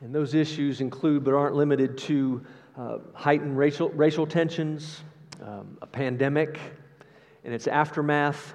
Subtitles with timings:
[0.00, 2.44] And those issues include, but aren't limited to,
[2.76, 5.02] uh, heightened racial, racial tensions,
[5.42, 6.58] um, a pandemic
[7.44, 8.54] and its aftermath,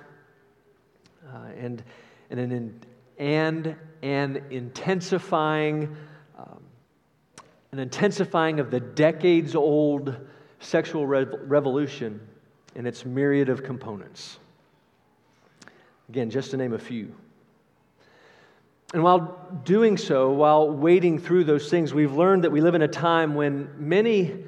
[1.28, 1.84] uh, and,
[2.29, 2.82] and, an,
[3.18, 5.96] and an intensifying,
[6.38, 6.64] um,
[7.71, 10.16] an intensifying of the decades old
[10.60, 12.20] sexual rev- revolution
[12.75, 14.39] and its myriad of components.
[16.10, 17.14] Again, just to name a few.
[18.94, 22.83] And while doing so, while wading through those things, we've learned that we live in
[22.83, 24.46] a time when many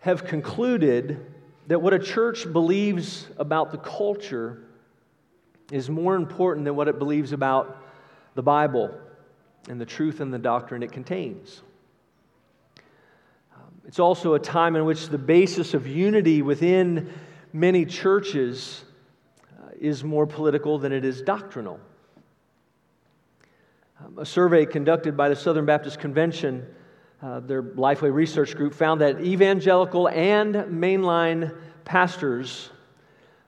[0.00, 1.24] have concluded
[1.68, 4.64] that what a church believes about the culture
[5.70, 7.78] is more important than what it believes about
[8.34, 8.92] the Bible
[9.68, 11.62] and the truth and the doctrine it contains.
[13.54, 17.12] Um, it's also a time in which the basis of unity within
[17.52, 18.84] many churches
[19.56, 21.78] uh, is more political than it is doctrinal.
[24.02, 26.66] Um, a survey conducted by the Southern Baptist Convention,
[27.22, 31.54] uh, their Lifeway Research Group, found that evangelical and mainline
[31.84, 32.70] pastors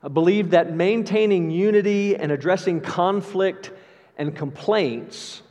[0.03, 3.73] uh, believed that maintaining unity and addressing conflict
[4.17, 5.43] and complaints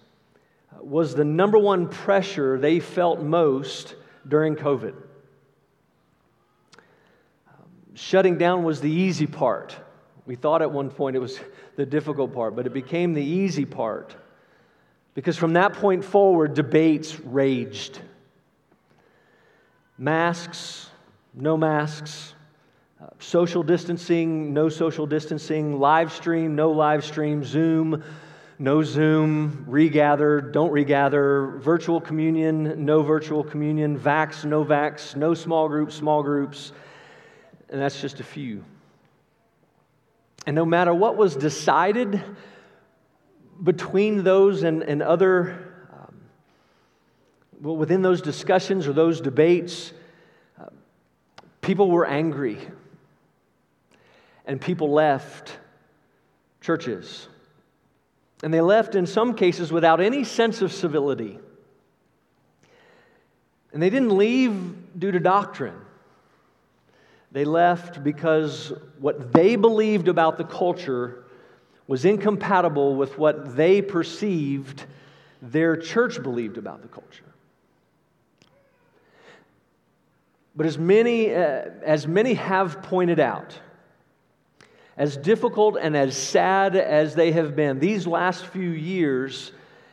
[0.71, 3.95] uh, was the number one pressure they felt most
[4.27, 4.93] during COVID.
[7.47, 9.75] Um, shutting down was the easy part.
[10.25, 11.39] We thought at one point it was
[11.75, 14.15] the difficult part, but it became the easy part.
[15.13, 17.99] Because from that point forward, debates raged.
[19.97, 20.89] Masks,
[21.33, 22.33] no masks,
[23.01, 28.03] uh, social distancing, no social distancing, live stream, no live stream, Zoom,
[28.57, 35.67] no Zoom, regather, don't regather, virtual communion, no virtual communion, vax, no vax, no small
[35.67, 36.71] groups, small groups.
[37.69, 38.63] And that's just a few.
[40.45, 42.21] And no matter what was decided,
[43.63, 45.57] between those and, and other,
[45.93, 46.15] um,
[47.61, 49.93] well, within those discussions or those debates,
[50.59, 50.65] uh,
[51.61, 52.59] people were angry.
[54.45, 55.57] And people left
[56.59, 57.27] churches.
[58.43, 61.39] And they left, in some cases, without any sense of civility.
[63.71, 65.79] And they didn't leave due to doctrine.
[67.31, 71.22] They left because what they believed about the culture
[71.87, 74.85] was incompatible with what they perceived
[75.41, 77.25] their church believed about the culture.
[80.55, 83.59] But as many, uh, as many have pointed out,
[84.95, 89.51] as difficult and as sad as they have been, these last few years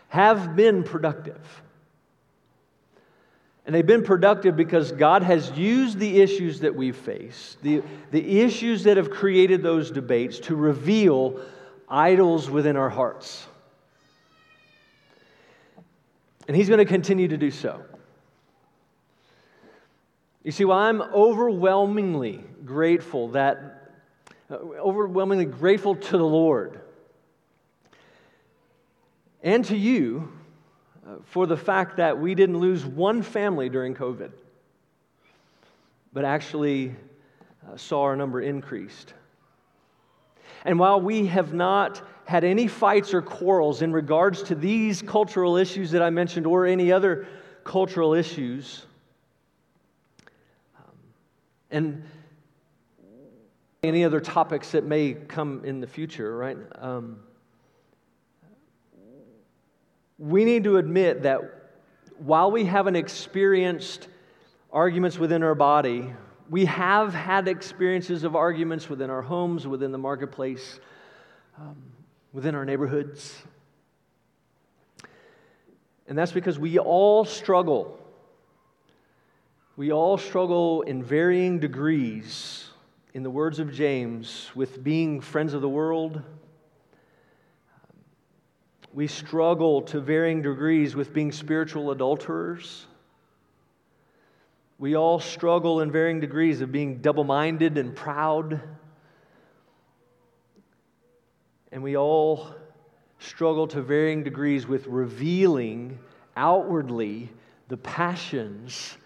[0.09, 1.63] have been productive.
[3.65, 8.41] And they've been productive because God has used the issues that we've faced, the, the
[8.41, 11.41] issues that have created those debates, to reveal
[11.91, 13.47] idols within our hearts.
[16.47, 17.83] And He's going to continue to do so.
[20.43, 23.93] You see, while I'm overwhelmingly grateful that,
[24.51, 26.81] uh, overwhelmingly grateful to the Lord
[29.43, 30.33] and to you
[31.07, 34.31] uh, for the fact that we didn't lose one family during COVID,
[36.13, 36.95] but actually
[37.69, 39.15] uh, saw our number increased.
[40.65, 45.57] And while we have not had any fights or quarrels in regards to these cultural
[45.57, 47.27] issues that I mentioned or any other
[47.65, 48.87] cultural issues,
[50.79, 50.95] um,
[51.71, 52.05] and
[53.83, 56.59] any other topics that may come in the future, right?
[56.77, 57.21] Um,
[60.19, 61.41] we need to admit that
[62.19, 64.09] while we haven't experienced
[64.71, 66.13] arguments within our body,
[66.51, 70.81] we have had experiences of arguments within our homes, within the marketplace,
[71.57, 71.77] um,
[72.33, 73.41] within our neighborhoods.
[76.09, 78.01] And that's because we all struggle.
[79.77, 82.69] We all struggle in varying degrees,
[83.15, 86.21] in the words of James, with being friends of the world.
[88.93, 92.87] We struggle to varying degrees with being spiritual adulterers.
[94.81, 98.63] We all struggle in varying degrees of being double minded and proud.
[101.71, 102.55] And we all
[103.19, 105.99] struggle to varying degrees with revealing
[106.35, 107.29] outwardly
[107.69, 108.97] the passions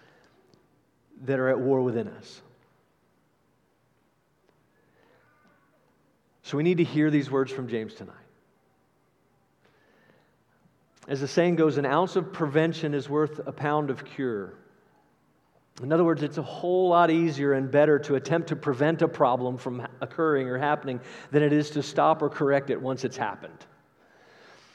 [1.25, 2.41] that are at war within us.
[6.43, 8.15] So we need to hear these words from James tonight.
[11.09, 14.53] As the saying goes, an ounce of prevention is worth a pound of cure.
[15.83, 19.07] In other words, it's a whole lot easier and better to attempt to prevent a
[19.07, 21.01] problem from occurring or happening
[21.31, 23.65] than it is to stop or correct it once it's happened.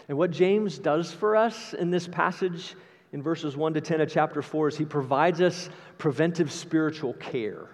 [0.09, 2.75] And what James does for us in this passage
[3.13, 7.69] in verses 1 to 10 of chapter 4 is he provides us preventive spiritual care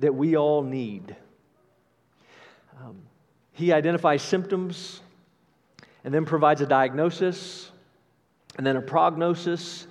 [0.00, 1.14] that we all need.
[2.82, 3.02] Um,
[3.52, 5.00] he identifies symptoms
[6.02, 7.70] and then provides a diagnosis
[8.56, 9.86] and then a prognosis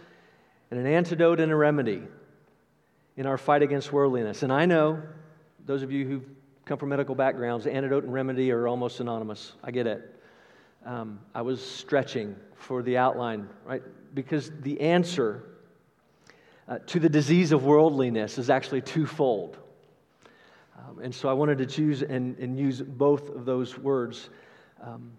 [0.74, 2.02] and an antidote and a remedy
[3.16, 4.42] in our fight against worldliness.
[4.42, 5.04] And I know,
[5.68, 6.24] those of you who
[6.66, 9.54] come from medical backgrounds, antidote and remedy are almost synonymous.
[9.64, 10.20] I get it.
[10.84, 13.84] Um, I was stretching for the outline, right?
[14.16, 15.44] Because the answer
[16.68, 19.60] uh, to the disease of worldliness is actually twofold.
[20.80, 24.31] Um, and so I wanted to choose and, and use both of those words.
[24.81, 25.12] Um,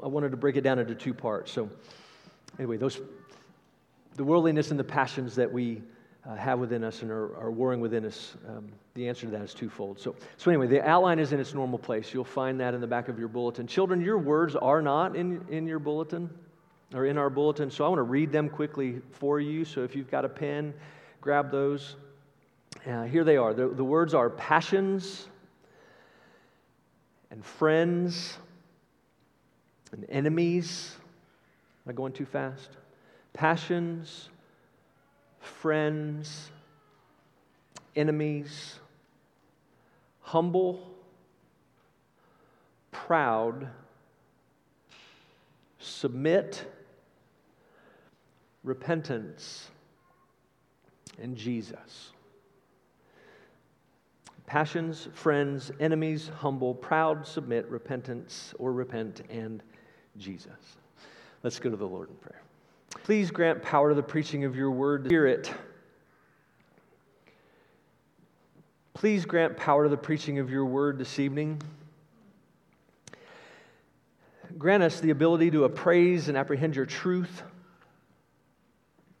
[0.00, 1.50] I wanted to break it down into two parts.
[1.50, 1.68] So,
[2.56, 3.00] anyway, those,
[4.18, 5.80] the worldliness and the passions that we
[6.28, 9.42] uh, have within us and are, are warring within us, um, the answer to that
[9.42, 9.98] is twofold.
[9.98, 12.12] So, so, anyway, the outline is in its normal place.
[12.12, 13.68] You'll find that in the back of your bulletin.
[13.68, 16.28] Children, your words are not in, in your bulletin
[16.92, 19.64] or in our bulletin, so I want to read them quickly for you.
[19.64, 20.74] So, if you've got a pen,
[21.20, 21.94] grab those.
[22.84, 23.54] Uh, here they are.
[23.54, 25.28] The, the words are passions
[27.30, 28.36] and friends
[29.92, 30.96] and enemies.
[31.86, 32.70] Am I going too fast?
[33.32, 34.30] Passions
[35.48, 36.50] friends,
[37.96, 38.78] enemies,
[40.20, 40.80] humble,
[42.92, 43.68] proud,
[45.78, 46.64] submit,
[48.62, 49.70] repentance,
[51.20, 52.12] and Jesus.
[54.46, 59.62] Passions, friends, enemies, humble, proud, submit, repentance, or repent, and
[60.16, 60.76] Jesus.
[61.42, 62.40] Let's go to the Lord in prayer.
[62.90, 65.06] Please grant power to the preaching of your word.
[65.10, 65.52] Hear it.
[68.94, 71.62] Please grant power to the preaching of your word this evening.
[74.58, 77.42] Grant us the ability to appraise and apprehend your truth.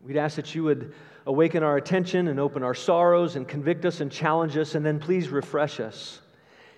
[0.00, 0.94] We'd ask that you would
[1.26, 4.98] awaken our attention and open our sorrows and convict us and challenge us, and then
[4.98, 6.20] please refresh us,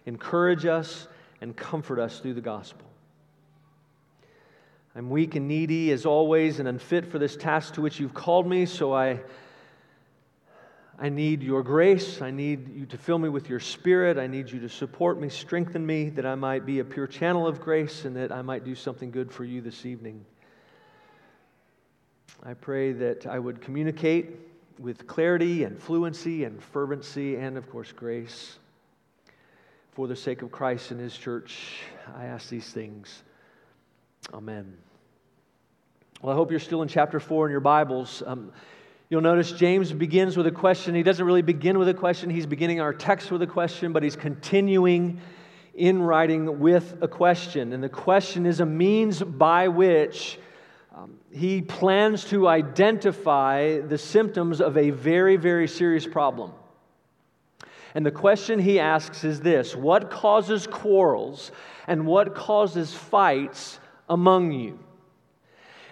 [0.07, 1.07] encourage us,
[1.41, 2.87] and comfort us through the gospel.
[4.97, 8.47] I'm weak and needy as always and unfit for this task to which you've called
[8.49, 9.21] me, so I,
[10.99, 12.21] I need your grace.
[12.21, 14.19] I need you to fill me with your spirit.
[14.19, 17.47] I need you to support me, strengthen me, that I might be a pure channel
[17.47, 20.25] of grace and that I might do something good for you this evening.
[22.43, 24.41] I pray that I would communicate
[24.81, 28.59] with clarity and fluency and fervency and, of course, grace.
[29.93, 31.83] For the sake of Christ and His church,
[32.17, 33.23] I ask these things.
[34.29, 34.77] Amen.
[36.23, 38.23] Well, I hope you're still in chapter 4 in your Bibles.
[38.25, 38.53] Um,
[39.09, 40.95] you'll notice James begins with a question.
[40.95, 44.03] He doesn't really begin with a question, he's beginning our text with a question, but
[44.03, 45.21] he's continuing
[45.75, 47.73] in writing with a question.
[47.73, 50.39] And the question is a means by which
[50.95, 56.53] um, he plans to identify the symptoms of a very, very serious problem.
[57.95, 61.51] And the question he asks is this What causes quarrels
[61.89, 63.80] and what causes fights
[64.11, 64.79] among you.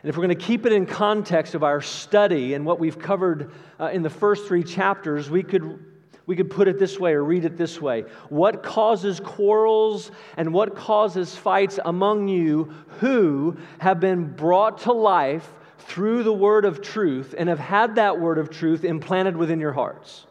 [0.03, 2.99] And if we're going to keep it in context of our study and what we've
[2.99, 5.85] covered uh, in the first three chapters, we could,
[6.27, 10.53] we could put it this way or read it this way What causes quarrels and
[10.53, 15.49] what causes fights among you who have been brought to life
[15.81, 19.73] through the word of truth and have had that word of truth implanted within your
[19.73, 20.28] hearts?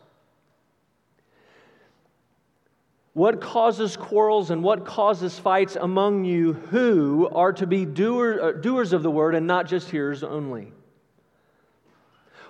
[3.17, 8.51] What causes quarrels and what causes fights among you who are to be doer, uh,
[8.51, 10.71] doers of the word and not just hearers only?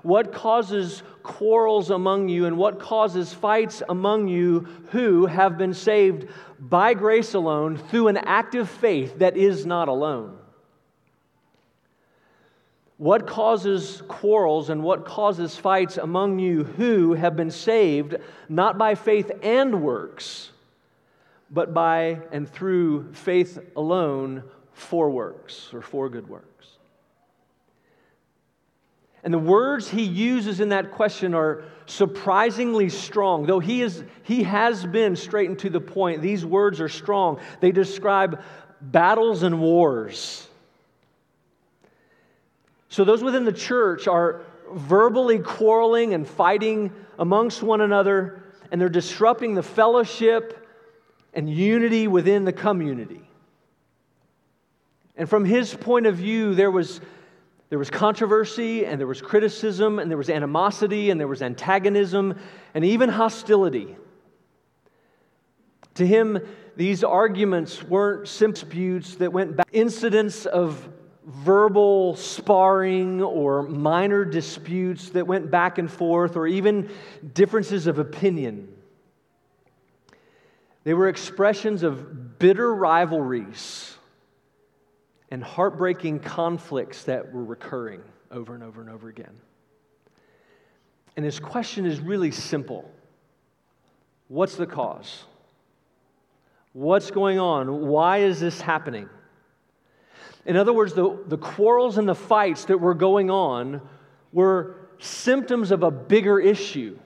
[0.02, 6.28] What causes quarrels among you and what causes fights among you who have been saved
[6.60, 10.38] by grace alone through an active faith that is not alone?
[12.98, 18.18] What causes quarrels and what causes fights among you who have been saved
[18.50, 20.52] not by faith and works?
[21.50, 26.68] But by and through faith alone for works or for good works.
[29.24, 33.46] And the words he uses in that question are surprisingly strong.
[33.46, 37.39] Though he, is, he has been straight and to the point, these words are strong.
[37.60, 38.42] They describe
[38.80, 40.48] battles and wars.
[42.89, 48.88] So, those within the church are verbally quarreling and fighting amongst one another, and they're
[48.88, 50.57] disrupting the fellowship
[51.38, 53.22] and unity within the community.
[55.15, 57.00] And from his point of view, there was,
[57.70, 62.39] there was controversy, and there was criticism, and there was animosity, and there was antagonism,
[62.74, 63.96] and even hostility.
[65.94, 66.39] To him,
[66.75, 70.89] these arguments weren't disputes that went back, incidents of
[71.24, 76.89] verbal sparring or minor disputes that went back and forth or even
[77.36, 78.70] differences of opinion.
[80.88, 83.98] They were expressions of bitter rivalries
[85.29, 88.01] and heartbreaking conflicts that were recurring
[88.32, 89.34] over and over and over again.
[91.17, 92.89] And his question is really simple
[94.29, 95.25] What's the cause?
[96.72, 97.82] What's going on?
[97.88, 99.10] Why is this happening?
[100.46, 103.82] In other words, the, the quarrels and the fights that were going on
[104.32, 106.98] were symptoms of a bigger issue.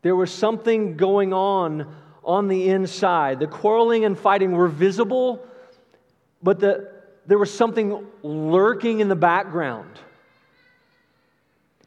[0.00, 1.94] There was something going on
[2.24, 3.38] on the inside.
[3.38, 5.46] The quarreling and fighting were visible,
[6.42, 6.90] but the,
[7.26, 9.98] there was something lurking in the background.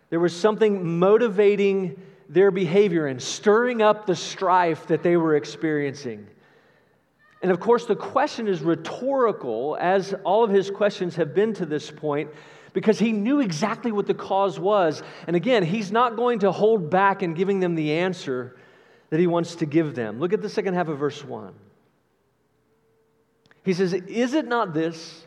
[0.09, 6.27] There was something motivating their behavior and stirring up the strife that they were experiencing.
[7.41, 11.65] And of course, the question is rhetorical, as all of his questions have been to
[11.65, 12.29] this point,
[12.73, 15.03] because he knew exactly what the cause was.
[15.27, 18.55] And again, he's not going to hold back in giving them the answer
[19.09, 20.19] that he wants to give them.
[20.19, 21.53] Look at the second half of verse 1.
[23.63, 25.25] He says, Is it not this?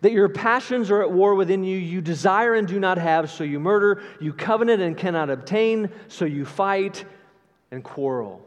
[0.00, 1.78] That your passions are at war within you.
[1.78, 4.02] You desire and do not have, so you murder.
[4.20, 7.04] You covenant and cannot obtain, so you fight
[7.70, 8.44] and quarrel.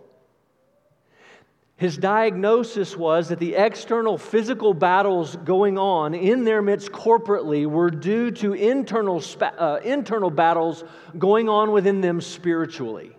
[1.77, 7.91] His diagnosis was that the external physical battles going on in their midst corporately were
[7.91, 10.83] due to internal, uh, internal battles
[11.17, 13.14] going on within them spiritually.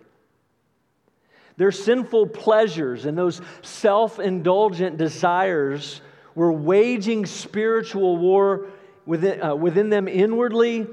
[1.57, 6.01] Their sinful pleasures and those self indulgent desires
[6.35, 8.67] were waging spiritual war
[9.05, 10.85] within, uh, within them inwardly,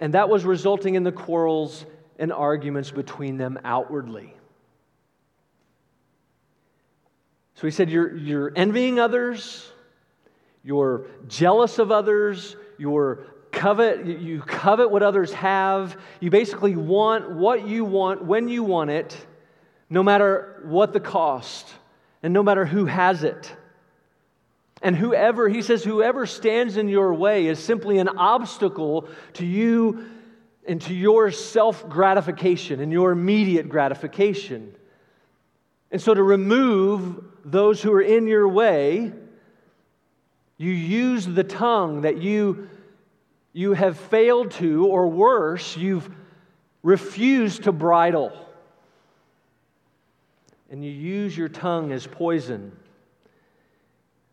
[0.00, 1.86] and that was resulting in the quarrels
[2.18, 4.34] and arguments between them outwardly.
[7.54, 9.70] So he said, You're, you're envying others,
[10.62, 15.96] you're jealous of others, you're covet, you covet what others have.
[16.20, 19.26] You basically want what you want when you want it,
[19.90, 21.72] no matter what the cost,
[22.22, 23.54] and no matter who has it.
[24.82, 30.06] And whoever, he says, whoever stands in your way is simply an obstacle to you
[30.66, 34.74] and to your self gratification and your immediate gratification.
[35.90, 39.12] And so to remove those who are in your way,
[40.56, 42.68] you use the tongue that you,
[43.52, 46.08] you have failed to, or worse, you've
[46.82, 48.32] refused to bridle.
[50.74, 52.76] And you use your tongue as poison.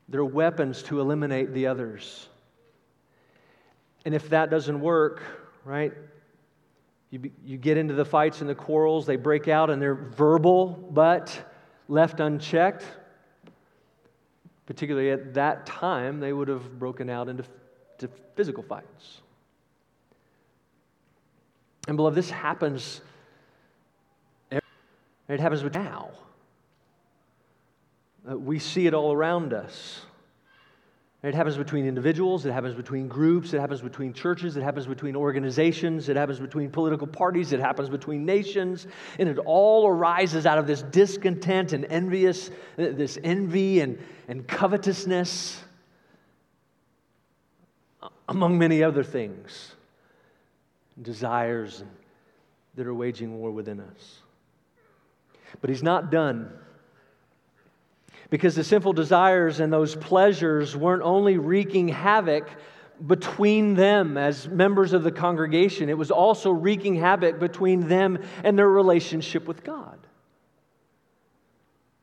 [0.09, 2.29] They're weapons to eliminate the others.
[4.05, 5.21] And if that doesn't work,
[5.65, 5.93] right,
[7.11, 10.69] you, you get into the fights and the quarrels, they break out and they're verbal,
[10.89, 11.53] but
[11.87, 12.85] left unchecked,
[14.65, 17.45] particularly at that time, they would have broken out into
[18.35, 19.21] physical fights.
[21.87, 23.01] And beloved, this happens.
[24.49, 26.09] It happens now.
[28.29, 30.01] Uh, we see it all around us.
[31.23, 35.15] It happens between individuals, it happens between groups, it happens between churches, it happens between
[35.15, 38.87] organizations, it happens between political parties, it happens between nations,
[39.19, 43.99] and it all arises out of this discontent and envious, uh, this envy and,
[44.29, 45.63] and covetousness,
[48.27, 49.75] among many other things,
[51.03, 51.83] desires
[52.73, 54.21] that are waging war within us.
[55.59, 56.51] But he's not done
[58.31, 62.49] because the sinful desires and those pleasures weren't only wreaking havoc
[63.05, 68.57] between them as members of the congregation, it was also wreaking havoc between them and
[68.57, 69.99] their relationship with God.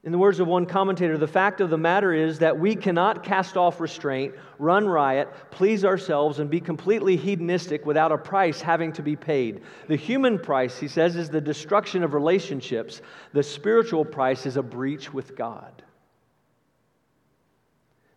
[0.04, 3.22] In the words of one commentator, the fact of the matter is that we cannot
[3.22, 8.92] cast off restraint, run riot, please ourselves, and be completely hedonistic without a price having
[8.92, 9.62] to be paid.
[9.86, 13.00] The human price, he says, is the destruction of relationships.
[13.32, 15.82] The spiritual price is a breach with God.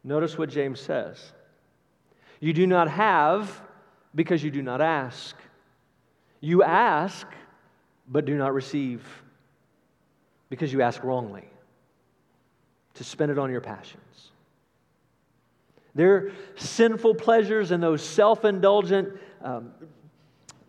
[0.03, 1.31] Notice what James says
[2.39, 3.61] You do not have
[4.15, 5.35] because you do not ask.
[6.39, 7.27] You ask,
[8.07, 9.05] but do not receive
[10.49, 11.47] because you ask wrongly
[12.95, 14.31] to spend it on your passions.
[15.93, 19.09] Their sinful pleasures and those self indulgent
[19.43, 19.71] um,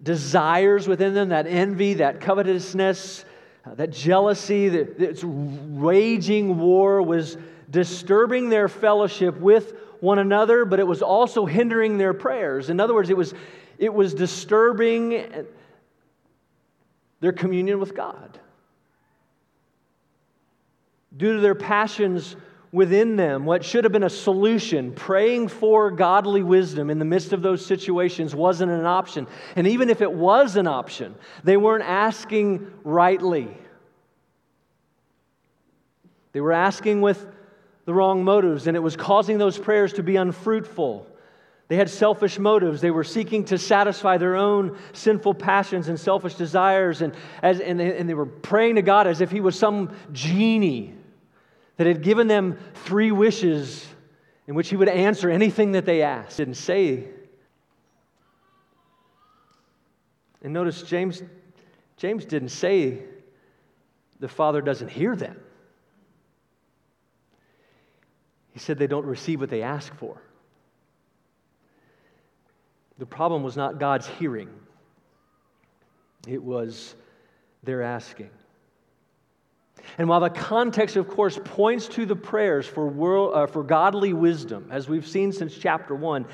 [0.03, 3.25] desires within them, that envy, that covetousness,
[3.65, 7.37] uh, that jealousy, that, that raging war was
[7.73, 12.71] disturbing their fellowship with one another, but it was also hindering their prayers.
[12.71, 13.35] In other words, it was,
[13.79, 15.47] it was disturbing
[17.21, 18.39] their communion with God.
[21.17, 22.37] Due to their passions
[22.73, 27.33] within them, what should have been a solution, praying for godly wisdom in the midst
[27.33, 29.27] of those situations wasn't an option.
[29.57, 31.15] And even if it was an option,
[31.45, 33.57] they weren't asking rightly.
[36.33, 37.27] They were asking with
[37.85, 41.07] the wrong motives, and it was causing those prayers to be unfruitful.
[41.69, 42.81] They had selfish motives.
[42.81, 47.81] They were seeking to satisfy their own sinful passions and selfish desires, and, as, and,
[47.81, 50.95] they, and they were praying to God as if He was some genie
[51.77, 53.87] that had given them three wishes
[54.47, 56.37] in which He would answer anything that they asked.
[56.37, 57.05] Didn't say.
[60.43, 61.23] And notice James,
[61.97, 63.03] James didn't say
[64.21, 65.37] the Father doesn't hear them.
[68.53, 70.21] He said they don't receive what they ask for.
[72.99, 74.49] The problem was not God's hearing,
[76.29, 76.95] it was
[77.63, 78.31] their asking.
[79.99, 84.13] And while the context, of course, points to the prayers for, world, uh, for godly
[84.13, 86.27] wisdom, as we've seen since chapter 1,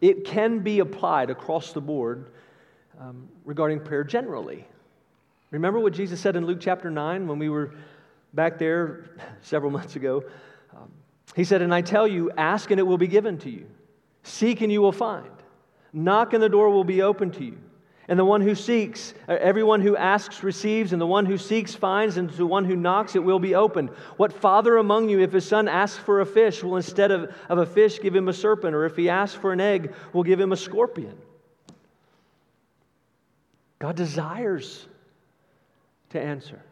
[0.00, 2.30] it can be applied across the board
[3.00, 4.66] um, regarding prayer generally.
[5.50, 7.74] Remember what Jesus said in Luke chapter 9 when we were
[8.34, 9.04] back there
[9.40, 10.22] several months ago?
[11.36, 13.66] He said, And I tell you, ask and it will be given to you,
[14.22, 15.30] seek and you will find,
[15.92, 17.58] knock and the door will be open to you.
[18.08, 21.74] And the one who seeks, uh, everyone who asks receives, and the one who seeks
[21.74, 23.90] finds, and to the one who knocks it will be opened.
[24.16, 27.58] What father among you, if his son asks for a fish, will instead of, of
[27.58, 30.40] a fish give him a serpent, or if he asks for an egg, will give
[30.40, 31.18] him a scorpion?
[33.78, 34.86] God desires
[36.10, 36.62] to answer.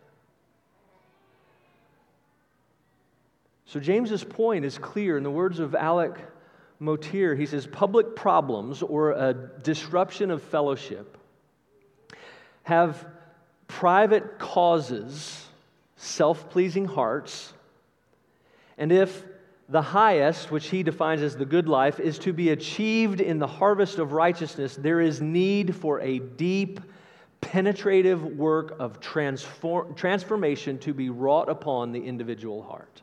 [3.74, 6.16] So, James's point is clear in the words of Alec
[6.78, 7.34] Motyer.
[7.34, 11.18] He says, Public problems or a disruption of fellowship
[12.62, 13.04] have
[13.66, 15.44] private causes,
[15.96, 17.52] self pleasing hearts,
[18.78, 19.24] and if
[19.68, 23.48] the highest, which he defines as the good life, is to be achieved in the
[23.48, 26.78] harvest of righteousness, there is need for a deep,
[27.40, 33.02] penetrative work of transform, transformation to be wrought upon the individual heart.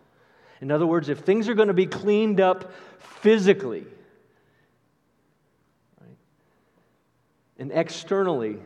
[0.61, 3.83] In other words, if things are going to be cleaned up physically
[5.99, 6.17] right,
[7.57, 8.59] and externally,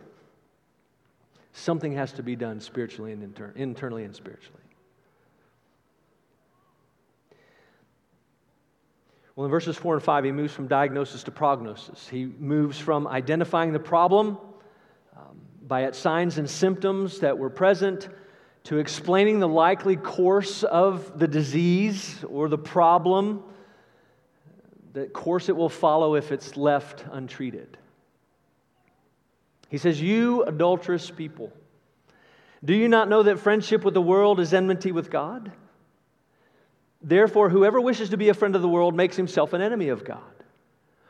[1.53, 4.60] something has to be done spiritually and inter- internally and spiritually.
[9.36, 12.08] Well, in verses 4 and 5, he moves from diagnosis to prognosis.
[12.08, 14.38] He moves from identifying the problem
[15.15, 18.08] um, by its signs and symptoms that were present
[18.65, 23.43] to explaining the likely course of the disease or the problem,
[24.93, 27.78] the course it will follow if it's left untreated.
[29.69, 31.54] He says, You adulterous people,
[32.63, 35.51] do you not know that friendship with the world is enmity with God?
[37.01, 40.04] Therefore, whoever wishes to be a friend of the world makes himself an enemy of
[40.04, 40.21] God.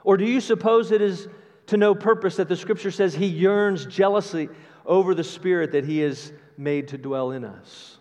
[0.04, 1.30] Or do you suppose it is
[1.68, 4.50] to no purpose that the scripture says he yearns jealously
[4.86, 7.98] over the spirit that he has made to dwell in us?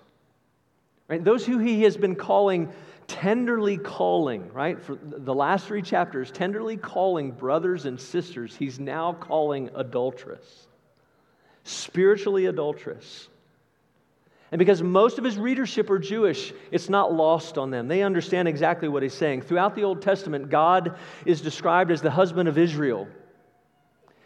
[1.08, 1.22] Right?
[1.22, 2.72] Those who he has been calling
[3.06, 4.80] tenderly calling, right?
[4.80, 10.66] For the last three chapters, tenderly calling brothers and sisters, he's now calling adulterous,
[11.64, 13.28] spiritually adulterous.
[14.52, 17.88] And because most of his readership are Jewish, it's not lost on them.
[17.88, 19.42] They understand exactly what he's saying.
[19.42, 23.08] Throughout the Old Testament, God is described as the husband of Israel.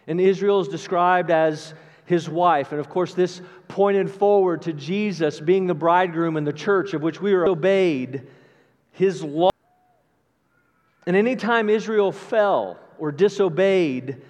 [0.06, 1.72] And Israel is described as
[2.08, 2.72] his wife.
[2.72, 7.02] And of course, this pointed forward to Jesus being the bridegroom in the church, of
[7.02, 8.26] which we are obeyed
[8.92, 9.50] his law.
[11.06, 14.22] And anytime Israel fell or disobeyed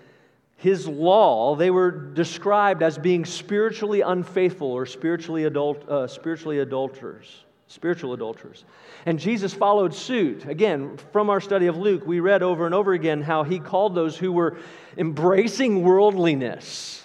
[0.56, 7.44] his law, they were described as being spiritually unfaithful or spiritually, adult, uh, spiritually adulterers,
[7.68, 8.64] spiritual adulterers.
[9.06, 10.46] And Jesus followed suit.
[10.46, 13.94] Again, from our study of Luke, we read over and over again how he called
[13.94, 14.58] those who were
[14.96, 16.97] embracing worldliness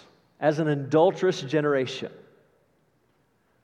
[0.43, 2.11] as an adulterous generation.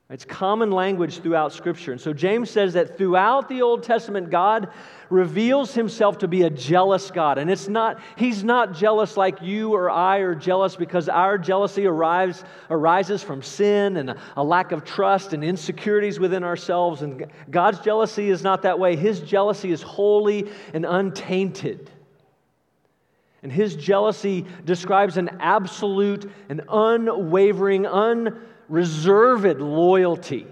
[0.10, 1.92] It's common language throughout Scripture.
[1.92, 4.70] And so James says that throughout the Old Testament, God
[5.12, 7.38] reveals himself to be a jealous God.
[7.38, 11.86] And it's not, he's not jealous like you or I are jealous because our jealousy
[11.86, 17.02] arrives, arises from sin and a, a lack of trust and insecurities within ourselves.
[17.04, 18.96] And God's jealousy is not that way.
[18.96, 21.92] His jealousy is holy and untainted.
[23.41, 30.47] And his jealousy describes an absolute and unwavering, unreserved loyalty.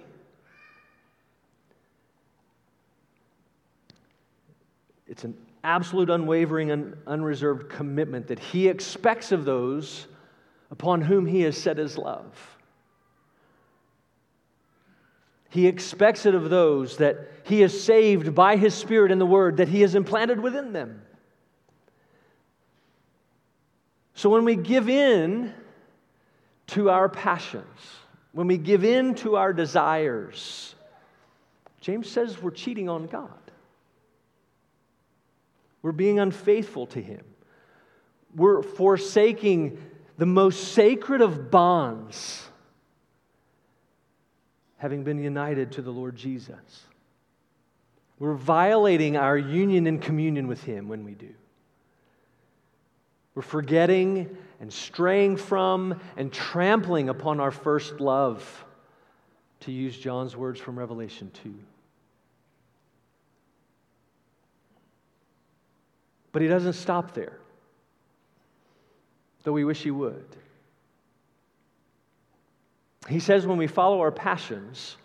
[5.08, 10.08] It's an absolute, unwavering, and unreserved commitment that He expects of those
[10.70, 12.58] upon whom He has set His love.
[15.50, 19.58] He expects it of those that He has saved by His Spirit and the Word
[19.58, 21.02] that He has implanted within them.
[24.18, 25.54] So when we give in
[26.68, 27.80] to our passions,
[28.32, 30.74] when we give in to our desires,
[31.82, 33.30] James says we're cheating on God.
[35.84, 37.24] We're being unfaithful to Him.
[38.36, 39.78] We're forsaking
[40.18, 42.44] the most sacred of bonds,
[44.78, 46.86] having been united to the Lord Jesus.
[48.18, 51.36] We're violating our union and communion with Him when we do.
[53.38, 58.66] We're forgetting and straying from and trampling upon our first love,
[59.60, 61.54] to use John's words from Revelation 2.
[66.32, 67.38] But he doesn't stop there,
[69.44, 70.26] though we wish he would.
[73.08, 74.98] He says when we follow our passions,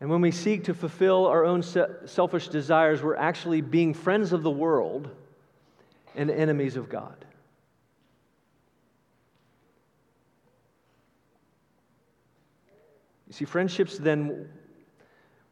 [0.00, 4.42] and when we seek to fulfill our own selfish desires, we're actually being friends of
[4.42, 5.10] the world
[6.18, 7.24] and enemies of God.
[13.28, 14.48] You see, friendships then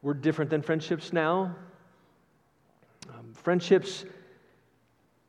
[0.01, 1.55] were different than friendships now.
[3.09, 4.03] Um, friendships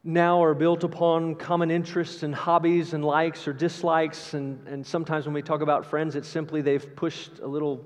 [0.03, 4.35] now are built upon common interests and hobbies and likes or dislikes.
[4.35, 7.85] And, and sometimes when we talk about friends, it's simply they've pushed a little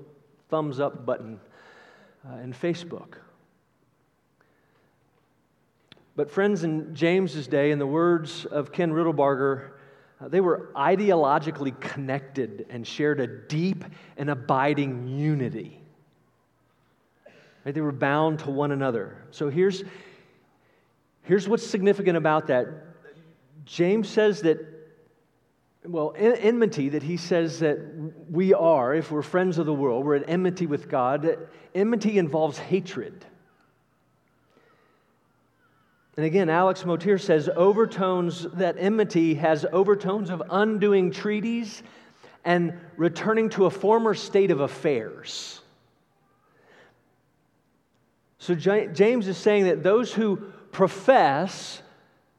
[0.49, 1.39] thumbs up button
[2.27, 3.17] uh, in Facebook.
[6.15, 9.71] But friends in James's day, in the words of Kim Riddlebarger,
[10.21, 13.83] uh, they were ideologically connected and shared a deep
[14.15, 15.81] and abiding unity.
[17.65, 17.73] Right?
[17.73, 19.17] They were bound to one another.
[19.31, 19.83] So here's,
[21.23, 22.67] here's what's significant about that.
[23.65, 24.59] James says that,
[25.85, 27.79] well, enmity, that he says that
[28.29, 31.37] we are, if we're friends of the world, we're at enmity with God.
[31.73, 33.25] Enmity involves hatred.
[36.15, 41.81] And again, Alex Motyer says overtones, that enmity has overtones of undoing treaties
[42.45, 45.61] and returning to a former state of affairs.
[48.37, 50.35] So James is saying that those who
[50.71, 51.81] profess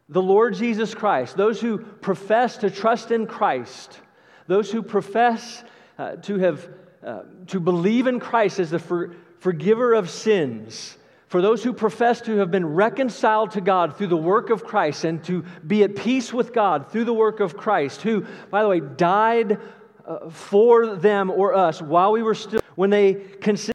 [0.08, 4.00] the Lord Jesus Christ, those who profess to trust in Christ,
[4.46, 5.64] those who profess
[5.98, 6.68] uh, to have
[7.04, 10.96] uh, to believe in Christ as the for, forgiver of sins,
[11.34, 15.02] for those who profess to have been reconciled to God through the work of Christ
[15.02, 18.68] and to be at peace with God through the work of Christ, who, by the
[18.68, 19.58] way, died
[20.06, 23.72] uh, for them or us while we were still, when they, consi-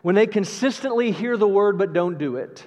[0.00, 2.66] when they consistently hear the word but don't do it,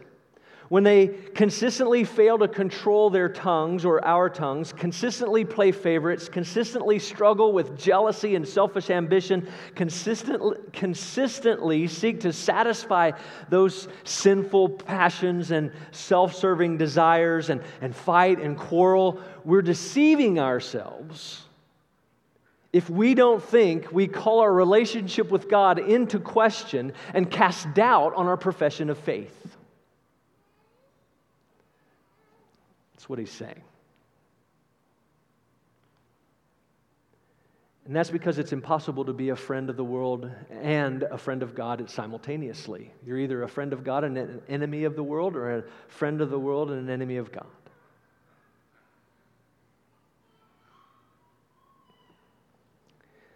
[0.73, 6.97] when they consistently fail to control their tongues or our tongues, consistently play favorites, consistently
[6.97, 13.11] struggle with jealousy and selfish ambition, consistently, consistently seek to satisfy
[13.49, 21.43] those sinful passions and self serving desires and, and fight and quarrel, we're deceiving ourselves
[22.71, 28.15] if we don't think we call our relationship with God into question and cast doubt
[28.15, 29.52] on our profession of faith.
[33.03, 33.61] That's what he's saying.
[37.85, 41.43] And that's because it's impossible to be a friend of the world and a friend
[41.43, 42.93] of God simultaneously.
[43.05, 46.21] You're either a friend of God and an enemy of the world, or a friend
[46.21, 47.45] of the world and an enemy of God.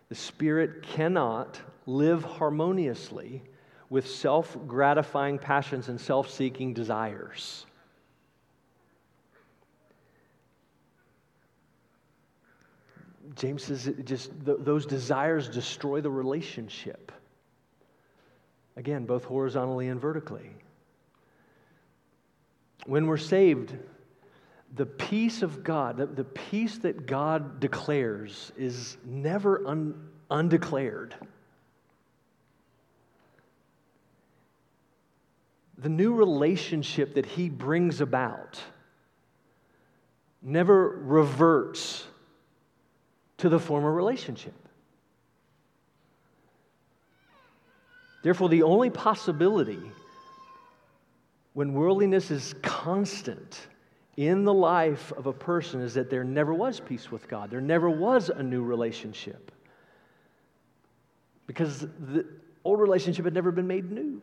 [0.08, 3.44] The Spirit cannot live harmoniously
[3.90, 7.67] with self gratifying passions and self seeking desires.
[13.38, 17.12] James says just th- those desires destroy the relationship.
[18.76, 20.50] Again, both horizontally and vertically.
[22.86, 23.76] When we're saved,
[24.76, 31.16] the peace of God, the, the peace that God declares, is never un, undeclared.
[35.78, 38.60] The new relationship that He brings about
[40.42, 42.08] never reverts
[43.38, 44.54] to the former relationship.
[48.24, 49.80] Therefore, the only possibility
[51.54, 53.68] when worldliness is constant
[54.18, 57.52] in the life of a person is that there never was peace with God.
[57.52, 59.52] There never was a new relationship.
[61.46, 62.26] Because the
[62.64, 64.22] old relationship had never been made new.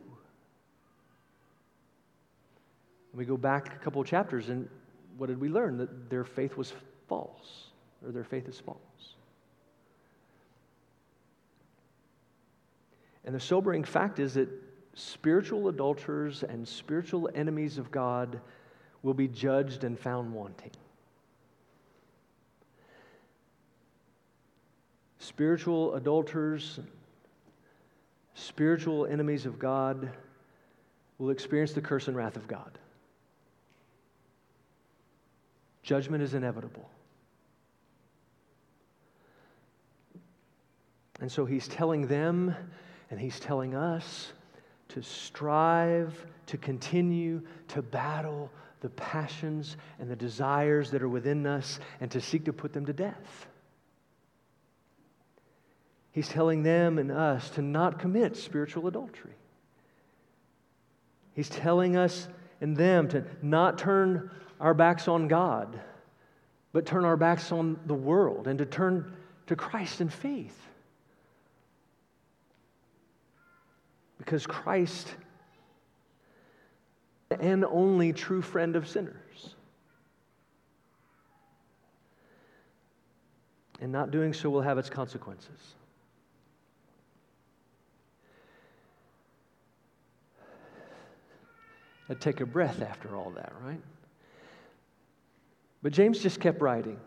[3.13, 4.69] We go back a couple of chapters, and
[5.17, 5.77] what did we learn?
[5.77, 6.73] That their faith was
[7.07, 7.67] false,
[8.03, 8.79] or their faith is false.
[13.25, 14.49] And the sobering fact is that
[14.93, 18.39] spiritual adulterers and spiritual enemies of God
[19.03, 20.71] will be judged and found wanting.
[25.19, 26.79] Spiritual adulterers,
[28.35, 30.11] spiritual enemies of God
[31.17, 32.77] will experience the curse and wrath of God.
[35.81, 36.89] Judgment is inevitable.
[41.19, 42.55] And so he's telling them
[43.09, 44.33] and he's telling us
[44.89, 48.51] to strive, to continue to battle
[48.81, 52.85] the passions and the desires that are within us and to seek to put them
[52.85, 53.47] to death.
[56.11, 59.35] He's telling them and us to not commit spiritual adultery.
[61.33, 62.27] He's telling us
[62.61, 65.79] and them to not turn our backs on God,
[66.71, 69.13] but turn our backs on the world and to turn
[69.47, 70.57] to Christ in faith.
[74.25, 75.13] Because Christ
[77.39, 79.55] and only true friend of sinners.
[83.81, 85.75] And not doing so will have its consequences.
[92.09, 93.81] I'd take a breath after all that, right?
[95.81, 96.99] But James just kept writing.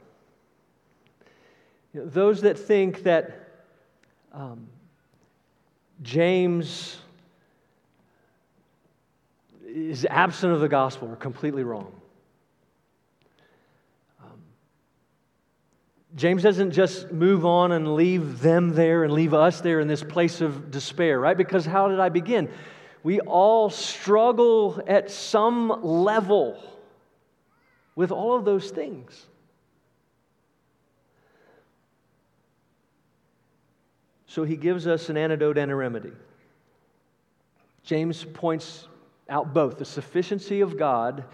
[1.95, 3.65] You know, those that think that
[4.33, 4.67] um,
[6.03, 6.99] James
[9.69, 11.93] is absent of the gospel are completely wrong.
[14.23, 14.41] Um,
[16.17, 20.03] James doesn't just move on and leave them there and leave us there in this
[20.03, 21.37] place of despair, right?
[21.37, 22.49] Because how did I begin?
[23.03, 26.59] We all struggle at some level
[27.95, 29.27] with all of those things.
[34.27, 36.13] So he gives us an antidote and a remedy.
[37.83, 38.88] James points
[39.29, 41.25] out both the sufficiency of God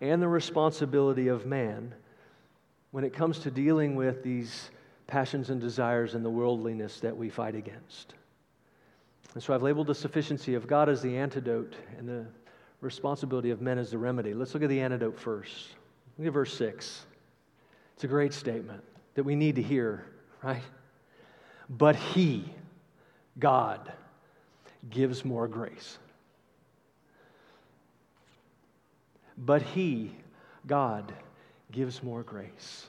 [0.00, 1.94] and the responsibility of man
[2.90, 4.70] when it comes to dealing with these
[5.06, 8.14] passions and desires and the worldliness that we fight against.
[9.34, 12.26] And so I've labeled the sufficiency of God as the antidote and the
[12.80, 14.32] responsibility of men as the remedy.
[14.32, 15.70] Let's look at the antidote first.
[16.18, 17.06] Look at verse 6.
[17.94, 18.82] It's a great statement
[19.14, 20.04] that we need to hear,
[20.42, 20.62] right?
[21.68, 22.44] But He,
[23.38, 23.92] God,
[24.90, 25.98] gives more grace.
[29.36, 30.12] But He,
[30.66, 31.12] God,
[31.72, 32.86] gives more grace.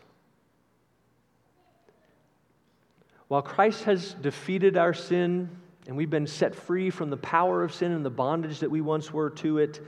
[3.27, 5.49] While Christ has defeated our sin
[5.87, 8.81] and we've been set free from the power of sin and the bondage that we
[8.81, 9.81] once were to it,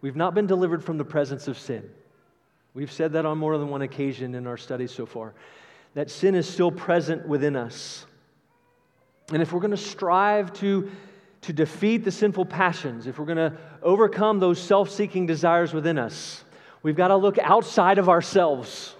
[0.00, 1.88] we've not been delivered from the presence of sin.
[2.74, 5.34] We've said that on more than one occasion in our studies so far.
[5.94, 8.06] That sin is still present within us.
[9.32, 10.90] And if we're going to strive to,
[11.42, 15.98] to defeat the sinful passions, if we're going to overcome those self seeking desires within
[15.98, 16.44] us,
[16.82, 18.94] we've got to look outside of ourselves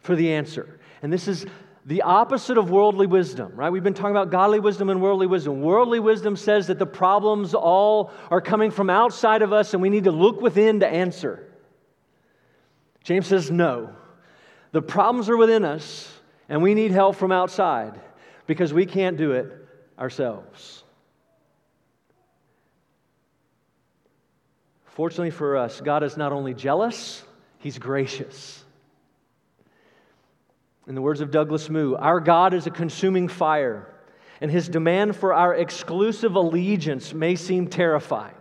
[0.00, 0.78] for the answer.
[1.02, 1.46] And this is
[1.84, 3.70] the opposite of worldly wisdom, right?
[3.70, 5.62] We've been talking about godly wisdom and worldly wisdom.
[5.62, 9.88] Worldly wisdom says that the problems all are coming from outside of us and we
[9.88, 11.50] need to look within to answer.
[13.04, 13.94] James says, no.
[14.72, 16.12] The problems are within us
[16.50, 17.98] and we need help from outside
[18.46, 19.50] because we can't do it
[19.98, 20.84] ourselves.
[24.98, 27.22] Fortunately for us, God is not only jealous,
[27.60, 28.64] He's gracious.
[30.88, 33.86] In the words of Douglas Moo, our God is a consuming fire,
[34.40, 38.34] and his demand for our exclusive allegiance may seem terrifying.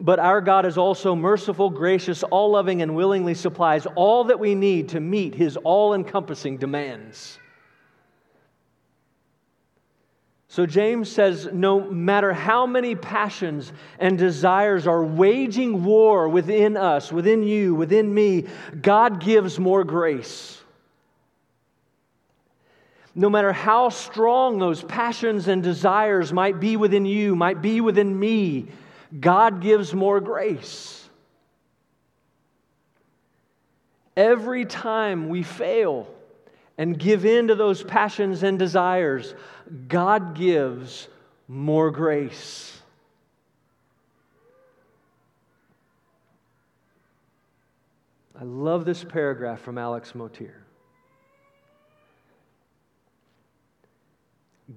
[0.00, 4.56] But our God is also merciful, gracious, all loving, and willingly supplies all that we
[4.56, 7.38] need to meet his all encompassing demands.
[10.50, 17.12] So James says no matter how many passions and desires are waging war within us,
[17.12, 18.46] within you, within me,
[18.82, 20.60] God gives more grace.
[23.14, 28.18] No matter how strong those passions and desires might be within you, might be within
[28.18, 28.66] me,
[29.20, 31.08] God gives more grace.
[34.16, 36.12] Every time we fail
[36.80, 39.34] and give in to those passions and desires,
[39.86, 41.08] God gives
[41.46, 42.80] more grace.
[48.34, 50.62] I love this paragraph from Alex Motyer.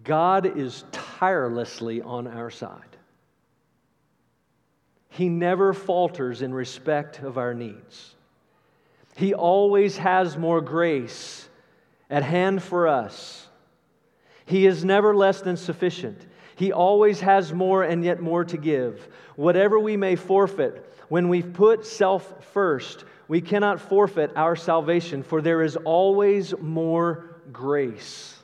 [0.04, 2.98] God is tirelessly on our side.
[5.08, 8.16] He never falters in respect of our needs.
[9.16, 11.48] He always has more grace
[12.14, 13.48] at hand for us.
[14.46, 16.28] He is never less than sufficient.
[16.56, 19.08] He always has more and yet more to give.
[19.36, 25.42] Whatever we may forfeit, when we put self first, we cannot forfeit our salvation, for
[25.42, 28.43] there is always more grace.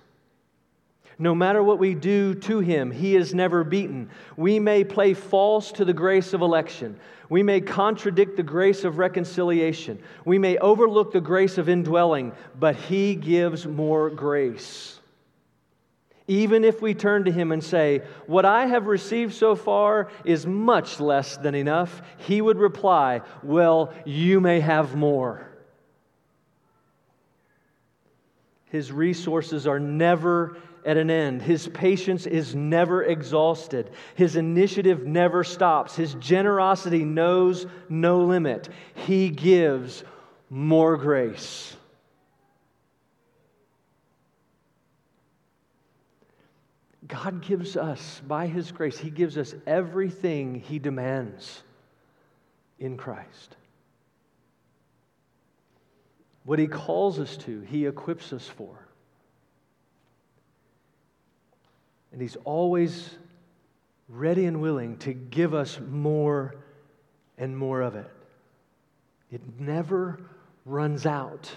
[1.21, 4.09] No matter what we do to him, he is never beaten.
[4.37, 6.97] We may play false to the grace of election.
[7.27, 10.01] We may contradict the grace of reconciliation.
[10.23, 15.01] We may overlook the grace of indwelling, but he gives more grace.
[16.29, 20.47] Even if we turn to him and say, What I have received so far is
[20.47, 25.49] much less than enough, he would reply, Well, you may have more.
[28.67, 31.41] His resources are never at an end.
[31.41, 33.91] His patience is never exhausted.
[34.15, 35.95] His initiative never stops.
[35.95, 38.69] His generosity knows no limit.
[38.93, 40.03] He gives
[40.49, 41.75] more grace.
[47.07, 51.63] God gives us, by His grace, He gives us everything He demands
[52.77, 53.57] in Christ.
[56.43, 58.88] What He calls us to, He equips us for.
[62.11, 63.15] And He's always
[64.07, 66.55] ready and willing to give us more
[67.37, 68.09] and more of it.
[69.31, 70.19] It never
[70.65, 71.51] runs out.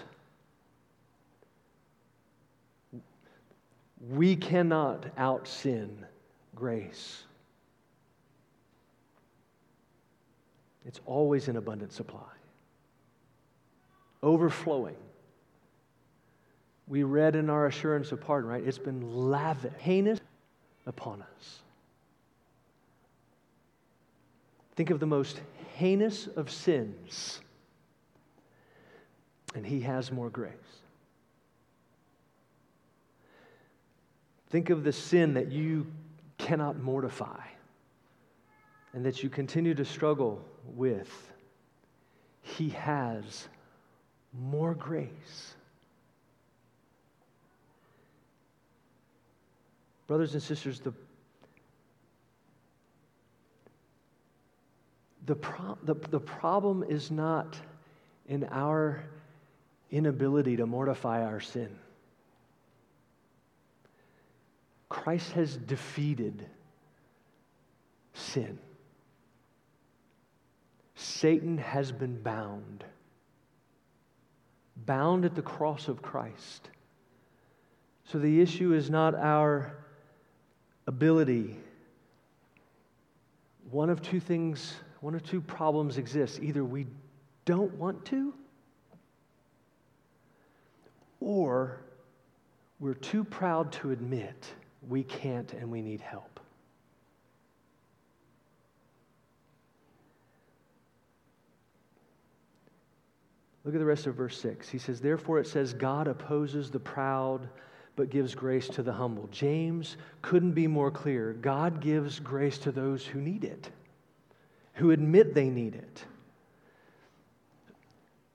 [4.09, 6.05] We cannot out sin
[6.55, 7.23] grace.
[10.85, 12.19] It's always in abundant supply,
[14.21, 14.97] overflowing.
[16.87, 18.63] We read in our assurance of pardon, right?
[18.63, 20.19] It's been lavish, heinous
[20.85, 21.59] upon us.
[24.75, 25.39] Think of the most
[25.75, 27.39] heinous of sins,
[29.55, 30.53] and He has more grace.
[34.49, 35.87] Think of the sin that you
[36.37, 37.43] cannot mortify
[38.93, 40.43] and that you continue to struggle
[40.75, 41.31] with.
[42.41, 43.47] He has
[44.31, 45.55] more grace.
[50.13, 50.93] Brothers and sisters, the,
[55.25, 57.57] the, pro- the, the problem is not
[58.27, 59.05] in our
[59.89, 61.79] inability to mortify our sin.
[64.87, 66.45] Christ has defeated
[68.13, 68.59] sin.
[70.93, 72.83] Satan has been bound,
[74.85, 76.69] bound at the cross of Christ.
[78.03, 79.79] So the issue is not our
[80.87, 81.57] ability.
[83.71, 86.39] One of two things, one of two problems exist.
[86.41, 86.87] Either we
[87.45, 88.33] don't want to,
[91.19, 91.81] or
[92.79, 94.53] we're too proud to admit
[94.89, 96.39] we can't and we need help.
[103.63, 104.67] Look at the rest of verse 6.
[104.67, 107.47] He says, Therefore it says, God opposes the proud,
[107.95, 109.27] but gives grace to the humble.
[109.31, 111.33] James couldn't be more clear.
[111.33, 113.69] God gives grace to those who need it,
[114.73, 116.05] who admit they need it.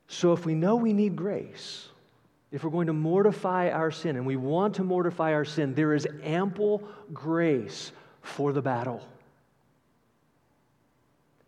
[0.07, 1.89] So if we know we need grace,
[2.51, 5.93] if we're going to mortify our sin, and we want to mortify our sin, there
[5.93, 7.93] is ample grace
[8.23, 9.07] for the battle.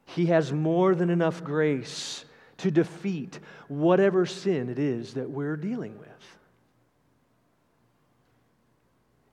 [0.04, 2.24] He has more than enough grace
[2.58, 6.08] to defeat whatever sin it is that we're dealing with.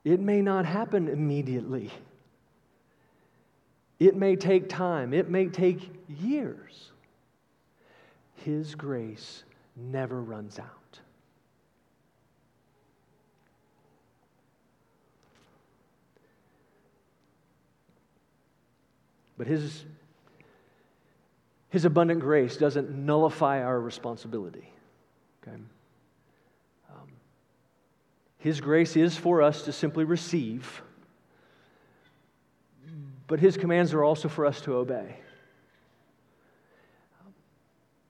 [0.04, 1.90] It may not happen immediately.
[3.98, 5.12] It may take time.
[5.12, 6.92] It may take years.
[8.36, 9.42] His grace
[9.76, 11.00] never runs out.
[19.36, 19.84] But his,
[21.70, 24.72] his abundant grace doesn't nullify our responsibility.
[25.42, 25.56] Okay?
[28.38, 30.82] His grace is for us to simply receive,
[33.26, 35.16] but his commands are also for us to obey.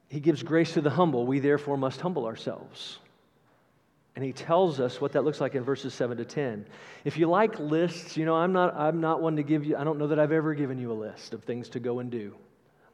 [0.09, 1.26] He gives grace to the humble.
[1.26, 2.98] We therefore must humble ourselves.
[4.16, 6.66] And he tells us what that looks like in verses 7 to 10.
[7.05, 9.84] If you like lists, you know, I'm not, I'm not one to give you, I
[9.84, 12.34] don't know that I've ever given you a list of things to go and do.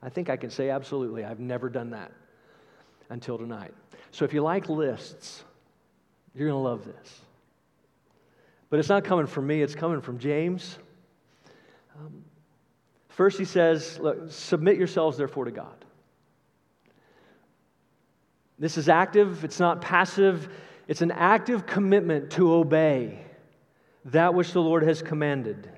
[0.02, 2.12] I think I can say absolutely, I've never done that
[3.09, 3.72] until tonight.
[4.11, 5.44] So if you like lists,
[6.34, 7.20] you're going to love this.
[8.74, 10.80] But it's not coming from me, it's coming from James.
[11.96, 12.24] Um,
[13.08, 15.84] first, he says, Look, submit yourselves therefore to God.
[18.58, 20.48] This is active, it's not passive.
[20.88, 23.20] It's an active commitment to obey,
[24.06, 25.70] that which the Lord has commanded.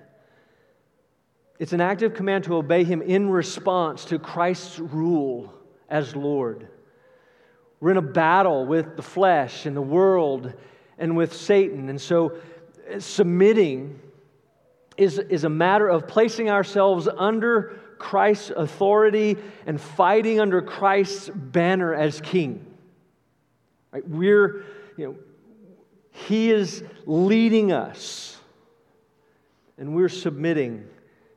[1.59, 5.53] It's an active command to obey him in response to Christ's rule
[5.91, 6.67] as Lord.
[7.79, 10.55] We're in a battle with the flesh and the world
[10.97, 11.91] and with Satan.
[11.91, 12.39] And so
[12.99, 14.01] submitting
[14.97, 21.95] is, is a matter of placing ourselves under Christ's authority and fighting under Christ's banner
[21.95, 22.65] as king.
[23.93, 24.07] Right?
[24.09, 24.65] We're,
[24.97, 25.17] you know,
[26.11, 28.39] he is leading us,
[29.77, 30.87] and we're submitting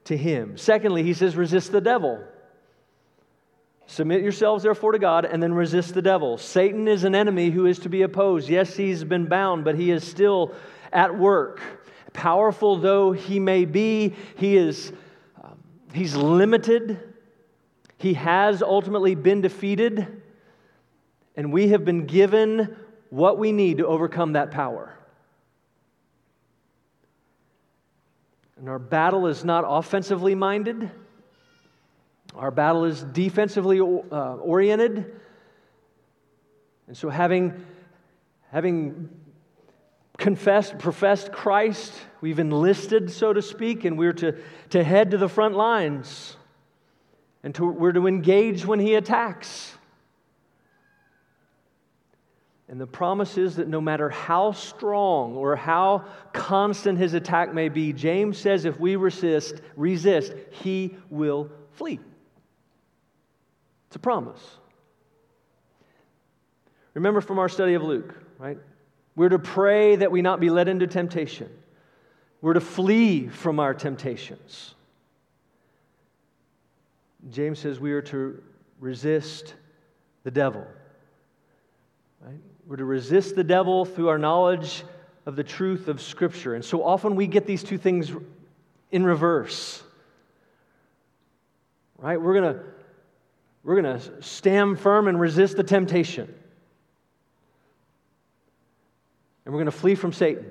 [0.06, 0.58] to him.
[0.58, 2.24] Secondly, he says, resist the devil.
[3.88, 6.38] Submit yourselves, therefore, to God, and then resist the devil.
[6.38, 8.48] Satan is an enemy who is to be opposed.
[8.48, 10.54] Yes, he's been bound, but he is still
[10.92, 11.62] at work.
[12.14, 14.92] Powerful though he may be, he is
[15.42, 15.58] um,
[15.94, 17.00] he's limited.
[17.98, 20.22] He has ultimately been defeated,
[21.36, 22.76] and we have been given
[23.10, 24.94] what we need to overcome that power.
[28.58, 30.92] And our battle is not offensively minded,
[32.36, 35.16] our battle is defensively uh, oriented.
[36.88, 37.66] And so, having,
[38.52, 39.10] having
[40.20, 44.36] confessed, professed Christ, we've enlisted, so to speak, and we're to,
[44.70, 46.36] to head to the front lines.
[47.42, 49.74] And to, we're to engage when he attacks.
[52.68, 57.70] And the promise is that no matter how strong or how constant his attack may
[57.70, 62.00] be, James says if we resist, resist, he will flee.
[63.88, 64.58] It's a promise.
[66.94, 68.58] Remember from our study of Luke, right?
[69.20, 71.50] We're to pray that we not be led into temptation.
[72.40, 74.76] We're to flee from our temptations.
[77.30, 78.42] James says we are to
[78.80, 79.56] resist
[80.24, 80.66] the devil.
[82.22, 82.40] Right?
[82.66, 84.86] We're to resist the devil through our knowledge
[85.26, 86.56] of the truth of Scripture.
[86.56, 88.14] And so often we get these two things
[88.90, 89.84] in reverse.
[91.98, 92.22] Right?
[92.22, 92.62] We're going to
[93.66, 96.34] we're going to stand firm and resist the temptation.
[99.50, 100.46] And we're going to flee from Satan.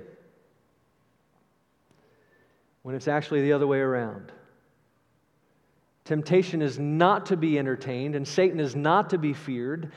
[2.82, 4.32] When it's actually the other way around.
[6.05, 9.92] Temptation is not to be entertained, and Satan is not to be feared.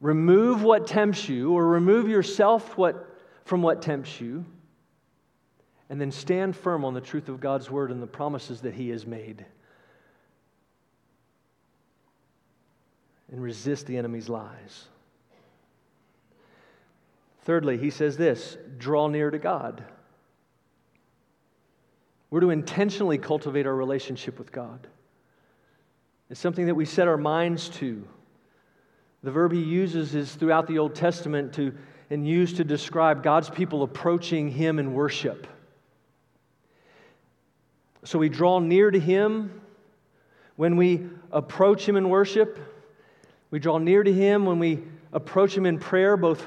[0.00, 4.44] Remove what tempts you, or remove yourself what, from what tempts you,
[5.88, 8.88] and then stand firm on the truth of God's word and the promises that He
[8.88, 9.46] has made.
[13.30, 14.88] And resist the enemy's lies.
[17.48, 19.82] Thirdly, he says this draw near to God.
[22.28, 24.86] We're to intentionally cultivate our relationship with God.
[26.28, 28.06] It's something that we set our minds to.
[29.22, 31.72] The verb he uses is throughout the Old Testament to,
[32.10, 35.46] and used to describe God's people approaching him in worship.
[38.04, 39.62] So we draw near to him
[40.56, 42.58] when we approach him in worship.
[43.50, 44.82] We draw near to him when we
[45.14, 46.46] approach him in prayer, both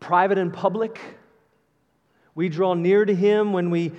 [0.00, 1.00] private and public.
[2.34, 3.92] We draw near to him when we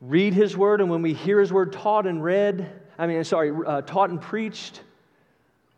[0.00, 2.70] read his word and when we hear his word taught and read.
[2.98, 4.82] I mean, sorry, uh, taught and preached.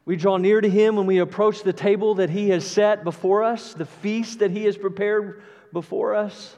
[0.04, 3.44] We draw near to Him when we approach the table that He has set before
[3.44, 6.56] us, the feast that He has prepared before us.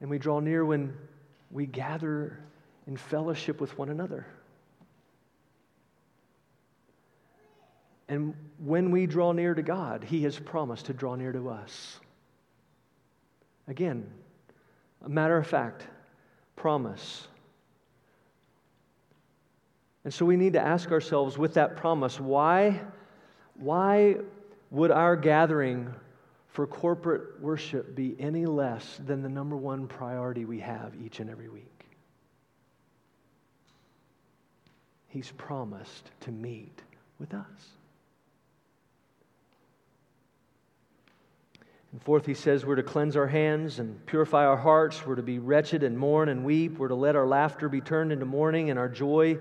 [0.00, 0.94] And we draw near when
[1.50, 2.38] we gather
[2.86, 4.26] in fellowship with one another.
[8.10, 12.00] And when we draw near to God, He has promised to draw near to us.
[13.68, 14.04] Again,
[15.04, 15.86] a matter of fact,
[16.56, 17.28] promise.
[20.02, 22.80] And so we need to ask ourselves with that promise why,
[23.54, 24.16] why
[24.72, 25.94] would our gathering
[26.48, 31.30] for corporate worship be any less than the number one priority we have each and
[31.30, 31.86] every week?
[35.06, 36.82] He's promised to meet
[37.20, 37.46] with us.
[41.92, 45.04] And fourth, he says we're to cleanse our hands and purify our hearts.
[45.04, 46.78] We're to be wretched and mourn and weep.
[46.78, 49.38] We're to let our laughter be turned into mourning and our joy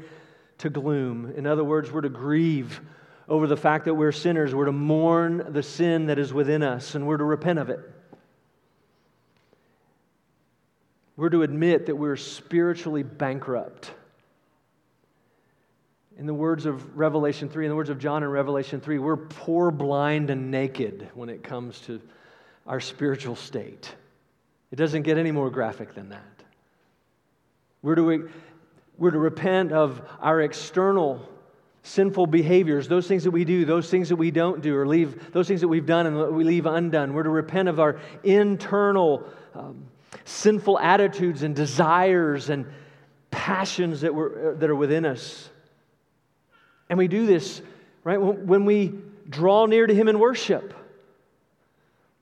[0.60, 1.34] to gloom.
[1.36, 2.82] In other words, we're to grieve
[3.28, 4.56] over the fact that we're sinners.
[4.56, 7.80] We're to mourn the sin that is within us and we're to repent of it.
[11.16, 13.92] We're to admit that we're spiritually bankrupt.
[16.18, 19.18] In the words of Revelation 3, in the words of John in Revelation 3, we're
[19.18, 22.02] poor, blind, and naked when it comes to
[22.68, 23.94] our spiritual state.
[24.72, 26.24] It doesn't get any more graphic than that.
[27.82, 28.30] We're to,
[28.98, 31.28] we're to repent of our external
[31.84, 35.32] sinful behaviors, those things that we do, those things that we don't do, or leave,
[35.32, 37.14] those things that we've done and we leave undone.
[37.14, 39.86] We're to repent of our internal um,
[40.26, 42.66] sinful attitudes and desires and
[43.32, 45.50] passions that, were, that are within us.
[46.90, 47.62] And we do this,
[48.04, 48.94] right, when we
[49.30, 50.74] draw near to Him in worship.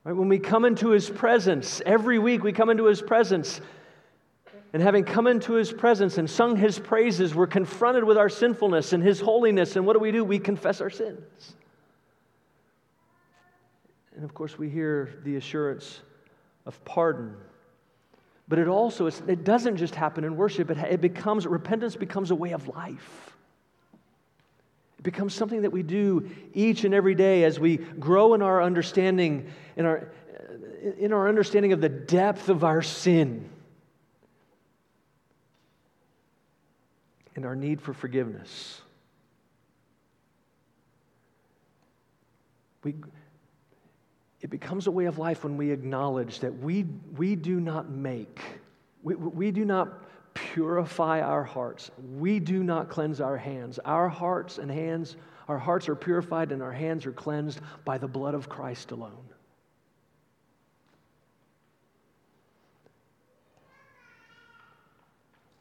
[0.08, 3.60] Right, when we come into His presence, every week we come into His presence.
[4.72, 8.94] And having come into His presence and sung His praises, we're confronted with our sinfulness
[8.94, 9.76] and His holiness.
[9.76, 10.24] And what do we do?
[10.24, 11.52] We confess our sins.
[14.16, 16.00] And of course, we hear the assurance
[16.64, 17.36] of pardon
[18.48, 22.34] but it also, it doesn't just happen in worship, it, it becomes, repentance becomes a
[22.34, 23.36] way of life.
[24.98, 28.62] It becomes something that we do each and every day as we grow in our
[28.62, 30.10] understanding, in our,
[30.98, 33.48] in our understanding of the depth of our sin
[37.36, 38.80] and our need for forgiveness.
[42.82, 42.96] We,
[44.40, 46.86] it becomes a way of life when we acknowledge that we,
[47.16, 48.40] we do not make,
[49.04, 50.07] we, we do not
[50.52, 51.90] purify our hearts.
[52.16, 53.78] We do not cleanse our hands.
[53.84, 55.16] Our hearts and hands,
[55.48, 59.28] our hearts are purified and our hands are cleansed by the blood of Christ alone.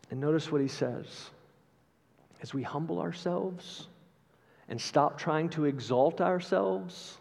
[0.10, 1.30] And notice what he says.
[2.42, 3.88] As we humble ourselves
[4.70, 7.18] and stop trying to exalt ourselves,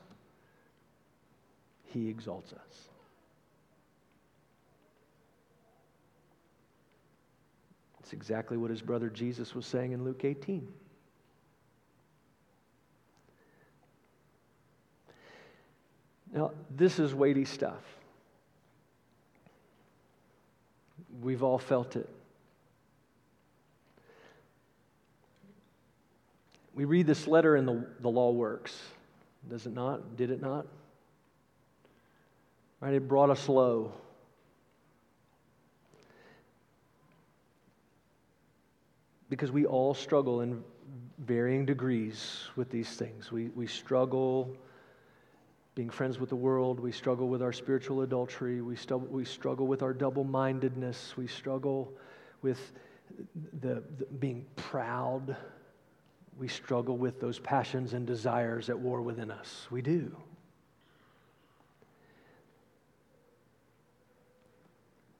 [1.85, 2.86] he exalts us.
[8.07, 10.69] It's exactly what his brother Jesus was saying in Luke 18.
[16.33, 17.83] Now, this is weighty stuff.
[21.21, 22.09] We've all felt it.
[26.77, 28.79] We read this letter and the, the law works.
[29.51, 30.17] Does it not?
[30.17, 30.65] Did it not?
[32.79, 32.95] Right?
[32.95, 33.95] It brought us low.
[39.29, 40.63] Because we all struggle in
[41.19, 43.33] varying degrees with these things.
[43.33, 44.57] We, we struggle
[45.75, 46.81] being friends with the world.
[46.81, 48.63] We struggle with our spiritual adultery.
[48.63, 51.15] We, stu- we struggle with our double mindedness.
[51.17, 51.93] We struggle
[52.43, 52.73] with
[53.61, 55.37] the, the, being proud.
[56.39, 59.67] We struggle with those passions and desires at war within us.
[59.71, 60.17] We do.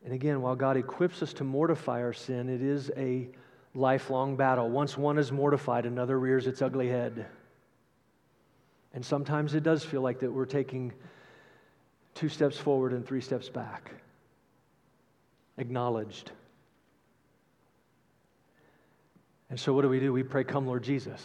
[0.05, 3.29] And again, while God equips us to mortify our sin, it is a
[3.77, 4.69] lifelong battle.
[4.69, 7.27] Once one is mortified, another rears its ugly head.
[8.95, 10.93] And sometimes it does feel like that we're taking
[12.15, 13.91] two steps forward and three steps back.
[15.59, 16.33] Acknowledged.
[19.51, 20.13] And so what do we do?
[20.13, 21.25] We pray, Come, Lord Jesus.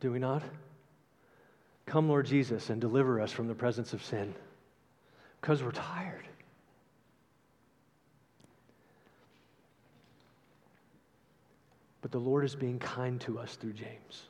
[0.00, 0.42] Do we not?
[1.86, 4.34] Come, Lord Jesus, and deliver us from the presence of sin.
[5.40, 6.28] Because we're tired.
[12.00, 14.22] But the Lord is being kind to us through James.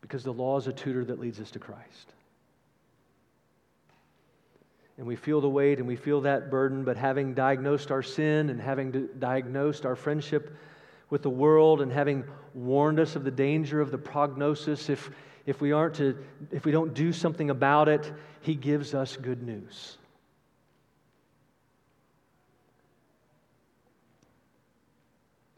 [0.00, 2.12] Because the law is a tutor that leads us to Christ.
[4.98, 8.48] And we feel the weight and we feel that burden, but having diagnosed our sin
[8.50, 10.56] and having diagnosed our friendship
[11.10, 12.24] with the world and having
[12.54, 15.10] warned us of the danger of the prognosis, if,
[15.44, 16.16] if, we aren't to,
[16.50, 19.98] if we don't do something about it, he gives us good news.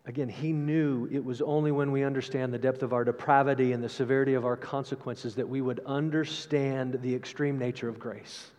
[0.09, 3.85] Again, he knew it was only when we understand the depth of our depravity and
[3.85, 8.51] the severity of our consequences that we would understand the extreme nature of grace.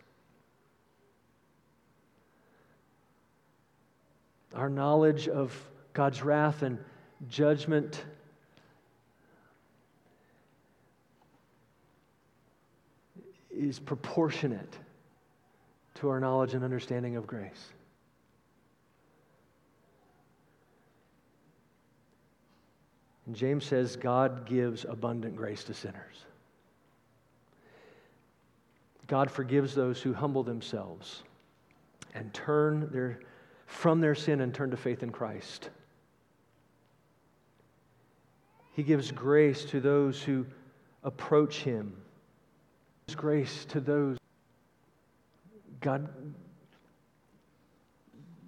[4.54, 5.52] Our knowledge of
[5.92, 6.78] God's wrath and
[7.28, 8.04] judgment
[13.50, 14.78] is proportionate
[15.96, 17.72] to our knowledge and understanding of grace.
[23.34, 26.24] James says God gives abundant grace to sinners.
[29.06, 31.24] God forgives those who humble themselves
[32.14, 33.20] and turn their,
[33.66, 35.70] from their sin and turn to faith in Christ.
[38.72, 40.46] He gives grace to those who
[41.02, 41.92] approach Him.
[43.06, 44.16] He gives grace to those.
[45.80, 46.08] God,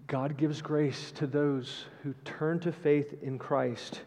[0.06, 4.02] God gives grace to those who turn to faith in Christ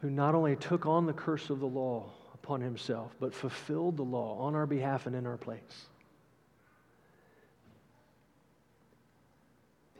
[0.00, 4.02] who not only took on the curse of the law upon himself, but fulfilled the
[4.02, 5.86] law on our behalf and in our place.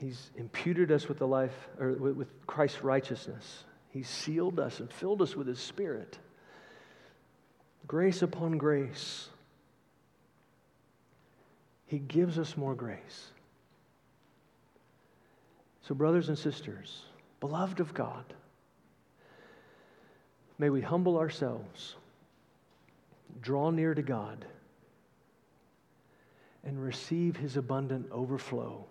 [0.00, 3.64] He's imputed us with the life or with Christ's righteousness.
[3.90, 6.18] He sealed us and filled us with His Spirit.
[7.86, 9.28] Grace upon grace.
[11.84, 13.30] He gives us more grace.
[15.82, 17.02] So, brothers and sisters,
[17.40, 18.24] beloved of God,
[20.60, 21.96] may we humble ourselves,
[23.40, 24.44] draw near to God,
[26.64, 28.84] and receive His abundant overflow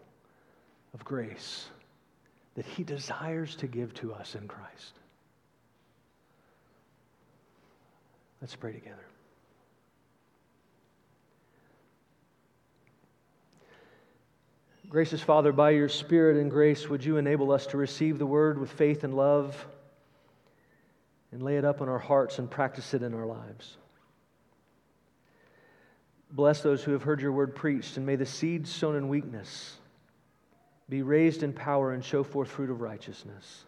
[0.95, 1.67] of grace
[2.55, 4.93] that He desires to give to us in Christ.
[8.41, 9.05] Let's pray together.
[14.89, 18.57] Gracious Father, by your Spirit and grace, would you enable us to receive the word
[18.57, 19.67] with faith and love
[21.31, 23.77] and lay it up in our hearts and practice it in our lives?
[26.31, 29.77] Bless those who have heard your word preached, and may the seed sown in weakness
[30.87, 33.65] be raised in power and show forth fruit of righteousness.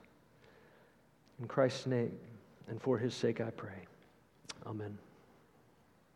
[1.40, 2.18] In Christ's name
[2.68, 3.88] and for his sake I pray.
[4.66, 4.98] Amen.